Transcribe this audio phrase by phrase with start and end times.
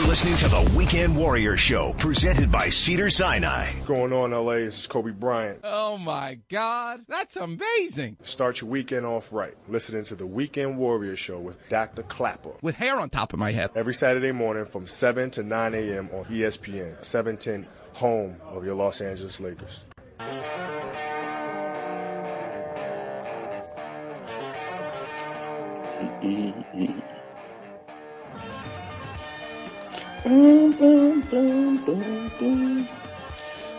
[0.00, 3.66] You're listening to the Weekend Warrior Show, presented by Cedars-Sinai.
[3.66, 4.54] What's going on, LA?
[4.54, 5.60] This is Kobe Bryant.
[5.62, 8.16] Oh my God, that's amazing.
[8.22, 9.54] Start your weekend off right.
[9.68, 12.02] Listening to the Weekend Warrior Show with Dr.
[12.02, 12.52] Clapper.
[12.62, 13.72] With hair on top of my head.
[13.74, 16.08] Every Saturday morning from 7 to 9 a.m.
[16.14, 19.84] on ESPN, 710, home of your Los Angeles Lakers.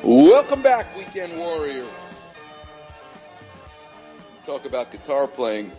[0.03, 1.87] Welcome back, Weekend Warriors.
[4.43, 5.71] Talk about guitar playing.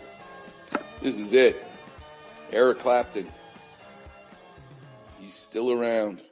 [1.03, 1.67] This is it.
[2.53, 3.29] Eric Clapton.
[5.19, 6.23] He's still around,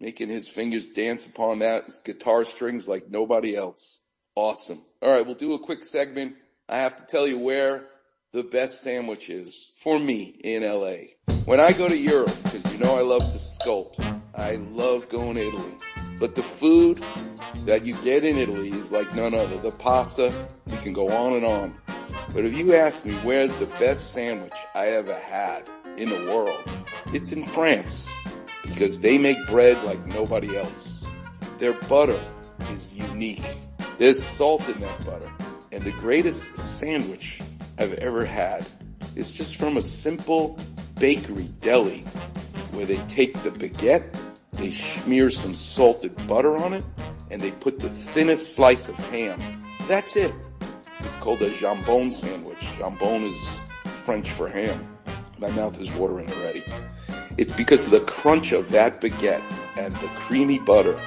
[0.00, 4.00] making his fingers dance upon that guitar strings like nobody else.
[4.34, 4.80] Awesome.
[5.02, 6.36] All right, we'll do a quick segment.
[6.70, 7.84] I have to tell you where
[8.32, 11.34] the best sandwich is for me in LA.
[11.44, 12.34] When I go to Europe,
[12.74, 15.76] you know I love to sculpt, I love going to Italy.
[16.18, 17.00] But the food
[17.66, 19.58] that you get in Italy is like none other.
[19.58, 20.32] The pasta,
[20.66, 21.76] we can go on and on.
[22.32, 25.62] But if you ask me where's the best sandwich I ever had
[25.96, 26.68] in the world,
[27.12, 28.12] it's in France.
[28.64, 31.06] Because they make bread like nobody else.
[31.60, 32.20] Their butter
[32.70, 33.46] is unique.
[33.98, 35.30] There's salt in that butter.
[35.70, 37.40] And the greatest sandwich
[37.78, 38.66] I've ever had
[39.14, 40.58] is just from a simple
[40.98, 42.04] bakery deli
[42.76, 44.16] where they take the baguette,
[44.52, 46.84] they smear some salted butter on it,
[47.30, 49.38] and they put the thinnest slice of ham.
[49.88, 50.32] That's it.
[51.00, 52.60] It's called a jambon sandwich.
[52.78, 54.88] Jambon is French for ham.
[55.38, 56.64] My mouth is watering already.
[57.36, 59.42] It's because of the crunch of that baguette
[59.76, 60.98] and the creamy butter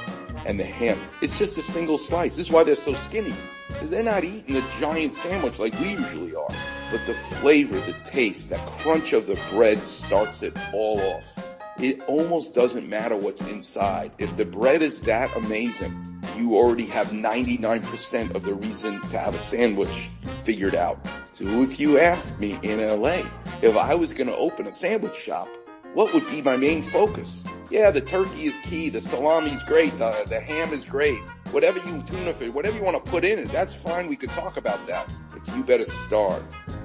[0.46, 1.00] and the ham.
[1.22, 2.36] It's just a single slice.
[2.36, 3.34] This is why they're so skinny.
[3.68, 6.50] Because they're not eating a giant sandwich like we usually are.
[6.92, 11.47] But the flavor, the taste, that crunch of the bread starts it all off.
[11.80, 14.12] It almost doesn't matter what's inside.
[14.18, 15.96] If the bread is that amazing,
[16.36, 20.10] you already have 99% of the reason to have a sandwich
[20.44, 21.00] figured out.
[21.34, 23.22] So if you ask me in LA,
[23.62, 25.48] if I was going to open a sandwich shop,
[25.94, 27.44] what would be my main focus?
[27.70, 31.20] Yeah, the turkey is key, the salami's great, the, the ham is great.
[31.52, 34.08] Whatever you tuna fish, whatever you want to put in it, that's fine.
[34.08, 35.14] We could talk about that.
[35.32, 36.42] But you better start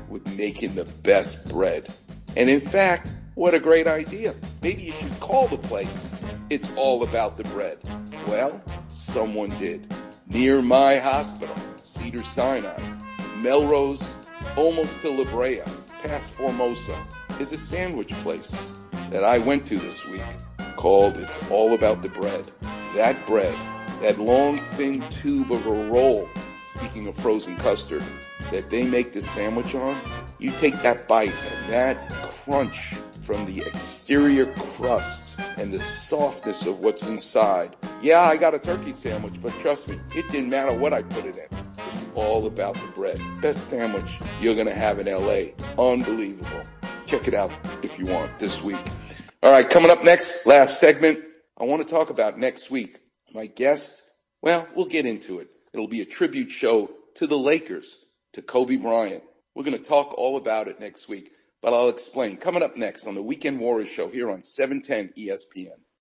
[0.09, 1.93] with making the best bread.
[2.37, 4.35] And in fact, what a great idea.
[4.63, 6.15] Maybe you should call the place.
[6.51, 7.79] It's all about the bread.
[8.27, 9.93] Well, someone did.
[10.27, 12.79] Near my hospital, Cedars-Sinai,
[13.39, 14.15] Melrose,
[14.57, 15.63] almost to La Brea,
[16.03, 16.97] past Formosa,
[17.41, 18.71] is a sandwich place
[19.11, 20.23] that I went to this week
[20.77, 22.51] called It's All About the Bread.
[22.95, 23.57] That bread,
[24.01, 26.29] that long thin tube of a roll,
[26.65, 28.05] speaking of frozen custard,
[28.51, 30.01] that they make the sandwich on,
[30.39, 36.81] you take that bite and that crunch from the exterior crust and the softness of
[36.81, 37.77] what's inside.
[38.03, 41.25] Yeah, I got a turkey sandwich, but trust me, it didn't matter what I put
[41.25, 41.59] it in.
[41.93, 43.21] It's all about the bread.
[43.41, 45.53] Best sandwich you're gonna have in LA.
[45.79, 46.63] Unbelievable.
[47.07, 47.53] Check it out
[47.83, 48.81] if you want this week.
[49.43, 51.21] All right, coming up next, last segment.
[51.59, 52.99] I want to talk about next week.
[53.33, 54.03] My guest,
[54.41, 55.49] well, we'll get into it.
[55.73, 57.99] It'll be a tribute show to the Lakers,
[58.35, 59.23] to Kobe Bryant.
[59.55, 61.31] We're going to talk all about it next week,
[61.63, 62.37] but I'll explain.
[62.37, 65.83] Coming up next on the Weekend Warriors show here on 710 ESPN.